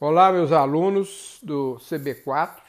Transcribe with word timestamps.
Olá, 0.00 0.30
meus 0.30 0.52
alunos 0.52 1.40
do 1.42 1.74
CB4, 1.80 2.60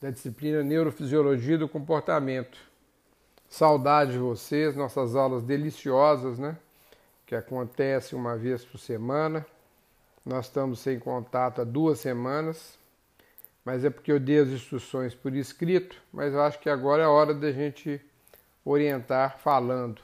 da 0.00 0.10
disciplina 0.10 0.62
Neurofisiologia 0.62 1.58
do 1.58 1.68
Comportamento. 1.68 2.56
Saudade 3.48 4.12
de 4.12 4.18
vocês, 4.18 4.76
nossas 4.76 5.16
aulas 5.16 5.42
deliciosas, 5.42 6.38
né? 6.38 6.56
Que 7.26 7.34
acontecem 7.34 8.16
uma 8.16 8.36
vez 8.36 8.64
por 8.64 8.78
semana. 8.78 9.44
Nós 10.24 10.46
estamos 10.46 10.78
sem 10.78 11.00
contato 11.00 11.62
há 11.62 11.64
duas 11.64 11.98
semanas, 11.98 12.78
mas 13.64 13.84
é 13.84 13.90
porque 13.90 14.12
eu 14.12 14.20
dei 14.20 14.38
as 14.38 14.50
instruções 14.50 15.16
por 15.16 15.34
escrito, 15.34 16.00
mas 16.12 16.32
eu 16.32 16.42
acho 16.42 16.60
que 16.60 16.70
agora 16.70 17.02
é 17.02 17.08
hora 17.08 17.34
da 17.34 17.50
gente 17.50 18.00
orientar 18.64 19.38
falando 19.38 20.00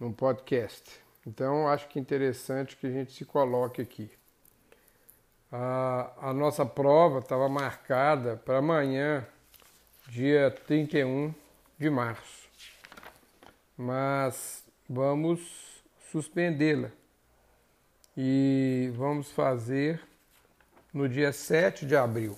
num 0.00 0.12
podcast. 0.12 1.00
Então, 1.24 1.68
acho 1.68 1.86
que 1.86 2.00
é 2.00 2.02
interessante 2.02 2.76
que 2.76 2.88
a 2.88 2.90
gente 2.90 3.12
se 3.12 3.24
coloque 3.24 3.80
aqui. 3.80 4.17
A, 5.50 6.28
a 6.28 6.32
nossa 6.34 6.66
prova 6.66 7.20
estava 7.20 7.48
marcada 7.48 8.36
para 8.36 8.58
amanhã, 8.58 9.26
dia 10.06 10.50
31 10.50 11.34
de 11.78 11.88
março, 11.88 12.46
mas 13.74 14.62
vamos 14.86 15.82
suspendê-la. 16.12 16.90
E 18.14 18.92
vamos 18.94 19.30
fazer 19.30 20.02
no 20.92 21.08
dia 21.08 21.32
7 21.32 21.86
de 21.86 21.96
abril. 21.96 22.36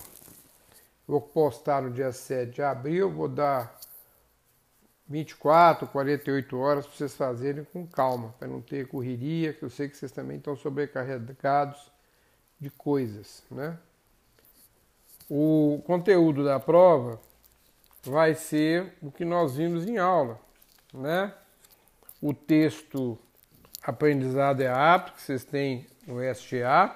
Vou 1.04 1.20
postar 1.20 1.82
no 1.82 1.90
dia 1.90 2.12
7 2.12 2.54
de 2.54 2.62
abril, 2.62 3.10
vou 3.10 3.28
dar 3.28 3.76
24, 5.08 5.88
48 5.88 6.56
horas 6.56 6.86
para 6.86 6.96
vocês 6.96 7.16
fazerem 7.16 7.64
com 7.64 7.84
calma, 7.88 8.32
para 8.38 8.46
não 8.46 8.60
ter 8.60 8.86
correria, 8.86 9.52
que 9.52 9.64
eu 9.64 9.70
sei 9.70 9.88
que 9.88 9.96
vocês 9.96 10.12
também 10.12 10.36
estão 10.36 10.54
sobrecarregados 10.54 11.90
de 12.60 12.70
coisas, 12.70 13.42
né? 13.50 13.78
O 15.28 15.82
conteúdo 15.86 16.44
da 16.44 16.60
prova 16.60 17.20
vai 18.02 18.34
ser 18.34 18.94
o 19.00 19.10
que 19.10 19.24
nós 19.24 19.56
vimos 19.56 19.86
em 19.86 19.98
aula, 19.98 20.38
né? 20.92 21.34
O 22.20 22.34
texto 22.34 23.18
aprendizado 23.82 24.60
é 24.60 24.68
apto 24.68 25.12
que 25.12 25.22
vocês 25.22 25.44
têm 25.44 25.86
no 26.06 26.20
STA, 26.34 26.94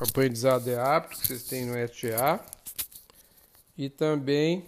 o 0.00 0.04
aprendizado 0.04 0.70
é 0.70 0.78
apto 0.78 1.18
que 1.18 1.26
vocês 1.26 1.42
têm 1.42 1.66
no 1.66 1.76
STA 1.88 2.40
e 3.76 3.90
também 3.90 4.64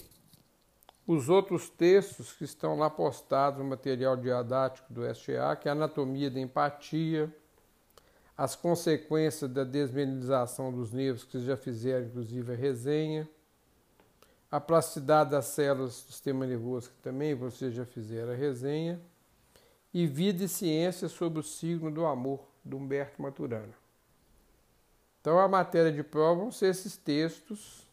os 1.06 1.28
outros 1.28 1.68
textos 1.68 2.32
que 2.32 2.44
estão 2.44 2.76
lá 2.76 2.90
postados 2.90 3.58
no 3.58 3.64
material 3.64 4.16
didático 4.16 4.92
do 4.92 5.02
STA, 5.14 5.56
que 5.56 5.68
é 5.68 5.72
Anatomia 5.72 6.30
da 6.30 6.38
Empatia, 6.38 7.34
as 8.40 8.56
consequências 8.56 9.50
da 9.50 9.64
desmineralização 9.64 10.72
dos 10.72 10.94
nervos, 10.94 11.24
que 11.24 11.38
já 11.40 11.58
fizeram, 11.58 12.06
inclusive, 12.06 12.50
a 12.50 12.56
resenha, 12.56 13.28
a 14.50 14.58
plasticidade 14.58 15.32
das 15.32 15.44
células 15.44 15.90
do 15.96 16.10
sistema 16.10 16.46
nervoso, 16.46 16.88
que 16.88 17.02
também 17.02 17.34
vocês 17.34 17.74
já 17.74 17.84
fizeram 17.84 18.32
a 18.32 18.34
resenha, 18.34 18.98
e 19.92 20.06
Vida 20.06 20.44
e 20.44 20.48
Ciência 20.48 21.06
sobre 21.06 21.38
o 21.38 21.42
signo 21.42 21.90
do 21.90 22.06
amor, 22.06 22.40
do 22.64 22.78
Humberto 22.78 23.20
Maturana. 23.20 23.74
Então, 25.20 25.38
a 25.38 25.46
matéria 25.46 25.92
de 25.92 26.02
prova 26.02 26.40
vão 26.40 26.50
ser 26.50 26.68
esses 26.68 26.96
textos, 26.96 27.86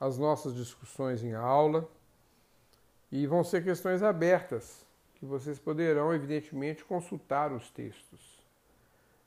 as 0.00 0.18
nossas 0.18 0.56
discussões 0.56 1.22
em 1.22 1.34
aula, 1.34 1.88
e 3.12 3.28
vão 3.28 3.44
ser 3.44 3.62
questões 3.62 4.02
abertas, 4.02 4.84
que 5.14 5.24
vocês 5.24 5.56
poderão, 5.56 6.12
evidentemente, 6.12 6.84
consultar 6.84 7.52
os 7.52 7.70
textos 7.70 8.38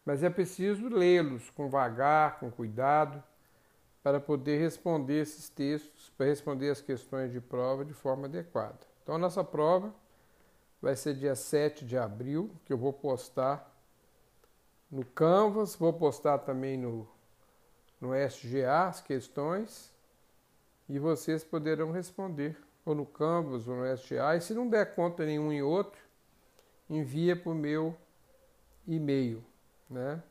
mas 0.06 0.24
é 0.24 0.30
preciso 0.30 0.88
lê-los 0.90 1.50
com 1.52 1.70
vagar, 1.70 2.40
com 2.40 2.50
cuidado, 2.50 3.24
para 4.04 4.20
poder 4.20 4.60
responder 4.60 5.22
esses 5.22 5.48
textos, 5.48 6.10
para 6.18 6.26
responder 6.26 6.72
as 6.72 6.82
questões 6.82 7.32
de 7.32 7.40
prova 7.40 7.86
de 7.86 7.94
forma 7.94 8.26
adequada. 8.26 8.80
Então, 9.04 9.16
a 9.16 9.18
nossa 9.18 9.44
prova 9.44 9.94
vai 10.82 10.96
ser 10.96 11.14
dia 11.14 11.36
7 11.36 11.86
de 11.86 11.98
abril, 11.98 12.50
que 12.66 12.74
eu 12.74 12.78
vou 12.78 12.92
postar 12.92 13.72
no 14.90 15.06
Canvas, 15.06 15.76
vou 15.76 15.94
postar 15.94 16.40
também 16.40 16.78
no, 16.78 17.08
no 18.00 18.16
SGA 18.16 18.88
as 18.88 19.00
questões 19.00 19.94
e 20.90 20.98
vocês 20.98 21.44
poderão 21.44 21.92
responder 21.92 22.58
ou 22.84 22.96
no 22.96 23.06
Canvas 23.06 23.68
ou 23.68 23.76
no 23.76 23.94
SGA. 23.94 24.36
E 24.36 24.42
se 24.42 24.54
não 24.54 24.68
der 24.68 24.96
conta 24.96 25.26
nenhum 25.26 25.54
e 25.54 25.62
outro, 25.62 26.02
envia 26.90 27.36
para 27.36 27.52
o 27.52 27.56
meu 27.56 27.96
e-mail 28.88 29.44
né? 29.92 30.24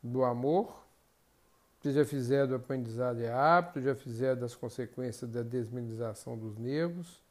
do 0.00 0.22
amor. 0.22 0.86
Vocês 1.80 1.96
já 1.96 2.04
fizeram 2.04 2.46
do 2.46 2.54
aprendizado 2.54 3.20
e 3.20 3.26
hábito, 3.26 3.80
já 3.80 3.96
fizeram 3.96 4.40
das 4.40 4.54
consequências 4.54 5.28
da 5.28 5.42
desmilinização 5.42 6.38
dos 6.38 6.56
nervos 6.56 7.23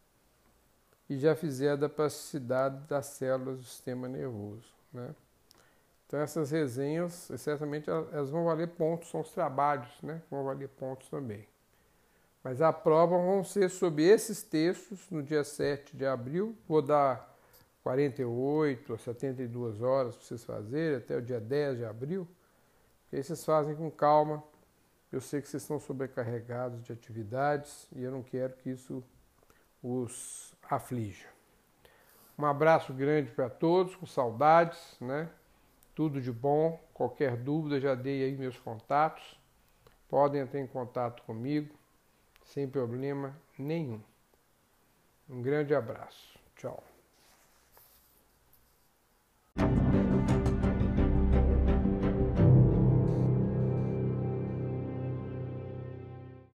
e 1.09 1.17
já 1.17 1.35
fizeram 1.35 1.77
da 1.77 1.89
plasticidade 1.89 2.87
das 2.87 3.05
células 3.07 3.57
do 3.57 3.63
sistema 3.63 4.07
nervoso. 4.07 4.73
Né? 4.91 5.13
Então 6.07 6.19
essas 6.19 6.51
resenhas, 6.51 7.31
certamente 7.37 7.89
elas 7.89 8.29
vão 8.29 8.45
valer 8.45 8.67
pontos, 8.69 9.09
são 9.09 9.21
os 9.21 9.31
trabalhos, 9.31 9.89
né? 10.01 10.21
Vão 10.29 10.43
valer 10.43 10.69
pontos 10.69 11.09
também. 11.09 11.47
Mas 12.43 12.61
a 12.61 12.71
prova 12.71 13.17
vão 13.17 13.43
ser 13.43 13.69
sobre 13.69 14.03
esses 14.03 14.43
textos 14.43 15.09
no 15.09 15.23
dia 15.23 15.43
7 15.43 15.95
de 15.95 16.05
abril. 16.05 16.55
Vou 16.67 16.81
dar 16.81 17.33
48 17.83 18.91
ou 18.91 18.99
72 18.99 19.81
horas 19.81 20.15
para 20.15 20.25
vocês 20.25 20.43
fazerem, 20.43 20.97
até 20.97 21.17
o 21.17 21.21
dia 21.21 21.39
10 21.39 21.77
de 21.77 21.85
abril. 21.85 22.27
E 23.11 23.15
aí 23.15 23.23
vocês 23.23 23.43
fazem 23.43 23.75
com 23.75 23.89
calma. 23.89 24.43
Eu 25.11 25.21
sei 25.21 25.41
que 25.41 25.47
vocês 25.47 25.63
estão 25.63 25.79
sobrecarregados 25.79 26.83
de 26.83 26.91
atividades 26.91 27.87
e 27.95 28.03
eu 28.03 28.11
não 28.11 28.21
quero 28.21 28.53
que 28.53 28.69
isso 28.69 29.03
os 29.83 30.55
aflija. 30.69 31.27
Um 32.37 32.45
abraço 32.45 32.93
grande 32.93 33.29
para 33.31 33.49
todos, 33.49 33.95
com 33.95 34.05
saudades, 34.05 34.97
né? 34.99 35.29
Tudo 35.93 36.19
de 36.19 36.31
bom. 36.31 36.79
Qualquer 36.93 37.35
dúvida, 37.37 37.79
já 37.79 37.93
dei 37.93 38.23
aí 38.23 38.35
meus 38.35 38.57
contatos. 38.57 39.39
Podem 40.09 40.41
entrar 40.41 40.59
em 40.59 40.67
contato 40.67 41.21
comigo, 41.23 41.75
sem 42.45 42.67
problema 42.67 43.35
nenhum. 43.57 44.01
Um 45.29 45.41
grande 45.41 45.75
abraço. 45.75 46.39
Tchau. 46.55 46.92